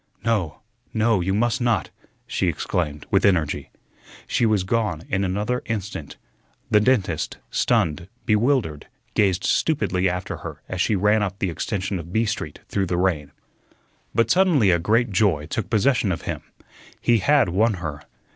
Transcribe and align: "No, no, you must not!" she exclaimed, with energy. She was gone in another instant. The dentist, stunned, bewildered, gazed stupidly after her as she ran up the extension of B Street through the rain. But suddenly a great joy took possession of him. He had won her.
"No, 0.25 0.61
no, 0.95 1.21
you 1.21 1.31
must 1.31 1.61
not!" 1.61 1.91
she 2.25 2.47
exclaimed, 2.47 3.05
with 3.11 3.23
energy. 3.23 3.69
She 4.25 4.47
was 4.47 4.63
gone 4.63 5.03
in 5.09 5.23
another 5.23 5.61
instant. 5.67 6.17
The 6.71 6.79
dentist, 6.79 7.37
stunned, 7.51 8.07
bewildered, 8.25 8.87
gazed 9.13 9.43
stupidly 9.43 10.09
after 10.09 10.37
her 10.37 10.63
as 10.67 10.81
she 10.81 10.95
ran 10.95 11.21
up 11.21 11.37
the 11.37 11.51
extension 11.51 11.99
of 11.99 12.11
B 12.11 12.25
Street 12.25 12.61
through 12.67 12.87
the 12.87 12.97
rain. 12.97 13.31
But 14.15 14.31
suddenly 14.31 14.71
a 14.71 14.79
great 14.79 15.11
joy 15.11 15.45
took 15.45 15.69
possession 15.69 16.11
of 16.11 16.23
him. 16.23 16.41
He 16.99 17.19
had 17.19 17.49
won 17.49 17.75
her. 17.75 18.01